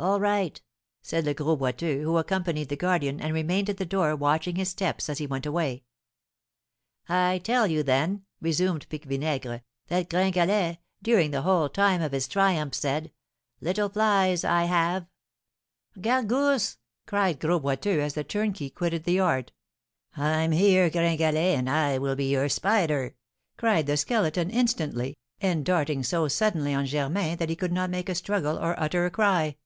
"All 0.00 0.20
right," 0.20 0.62
said 1.02 1.24
Le 1.24 1.34
Gros 1.34 1.58
Boiteux, 1.58 2.04
who 2.04 2.18
accompanied 2.18 2.68
the 2.68 2.76
guardian, 2.76 3.20
and 3.20 3.34
remained 3.34 3.68
at 3.68 3.78
the 3.78 3.84
door 3.84 4.14
watching 4.14 4.54
his 4.54 4.68
steps 4.68 5.08
as 5.08 5.18
he 5.18 5.26
went 5.26 5.44
away. 5.44 5.82
"I 7.08 7.38
tell 7.38 7.66
you, 7.66 7.82
then," 7.82 8.22
resumed 8.40 8.88
Pique 8.90 9.06
Vinaigre, 9.06 9.62
"that 9.88 10.08
Gringalet, 10.08 10.78
during 11.02 11.32
the 11.32 11.42
whole 11.42 11.68
time 11.68 12.00
of 12.00 12.12
his 12.12 12.28
triumph, 12.28 12.76
said, 12.76 13.10
'Little 13.60 13.88
flies, 13.88 14.44
I 14.44 14.66
have'" 14.66 15.08
"Gargousse!" 16.00 16.76
cried 17.06 17.40
Gros 17.40 17.60
Boiteux, 17.60 17.98
as 17.98 18.14
the 18.14 18.22
turnkey 18.22 18.70
quitted 18.70 19.02
the 19.02 19.14
yard. 19.14 19.50
"I'm 20.16 20.52
here, 20.52 20.90
Gringalet, 20.90 21.58
and 21.58 21.68
I 21.68 21.98
will 21.98 22.14
be 22.14 22.30
your 22.30 22.48
spider!" 22.48 23.16
cried 23.56 23.86
the 23.88 23.96
Skeleton, 23.96 24.48
instantly, 24.48 25.18
and 25.40 25.64
darting 25.66 26.04
so 26.04 26.28
suddenly 26.28 26.72
on 26.72 26.86
Germain 26.86 27.36
that 27.38 27.48
he 27.48 27.56
could 27.56 27.72
not 27.72 27.90
make 27.90 28.08
a 28.08 28.14
struggle 28.14 28.56
or 28.56 28.78
utter 28.78 29.04
a 29.04 29.10
cry. 29.10 29.56